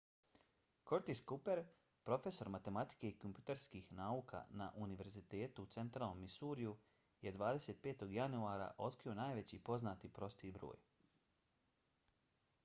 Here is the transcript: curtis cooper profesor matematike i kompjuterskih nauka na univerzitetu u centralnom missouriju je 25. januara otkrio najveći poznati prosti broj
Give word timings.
curtis 0.91 1.19
cooper 1.31 1.59
profesor 2.09 2.49
matematike 2.55 3.11
i 3.13 3.17
kompjuterskih 3.25 3.91
nauka 3.99 4.41
na 4.63 4.69
univerzitetu 4.87 5.67
u 5.67 5.71
centralnom 5.77 6.23
missouriju 6.27 6.73
je 7.27 7.35
25. 7.39 8.09
januara 8.17 8.71
otkrio 8.89 9.17
najveći 9.23 9.61
poznati 9.71 10.13
prosti 10.19 10.53
broj 10.61 10.81